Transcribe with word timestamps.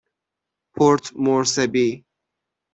پورت 0.75 1.05
مورسبی 1.23 1.87